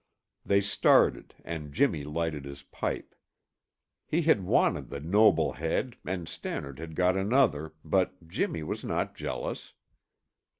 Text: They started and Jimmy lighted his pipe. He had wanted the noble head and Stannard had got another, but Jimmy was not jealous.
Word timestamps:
They 0.43 0.61
started 0.61 1.35
and 1.45 1.71
Jimmy 1.71 2.03
lighted 2.03 2.43
his 2.43 2.63
pipe. 2.63 3.13
He 4.07 4.23
had 4.23 4.41
wanted 4.43 4.89
the 4.89 4.99
noble 4.99 5.51
head 5.53 5.95
and 6.03 6.27
Stannard 6.27 6.79
had 6.79 6.95
got 6.95 7.15
another, 7.15 7.75
but 7.85 8.27
Jimmy 8.27 8.63
was 8.63 8.83
not 8.83 9.13
jealous. 9.13 9.73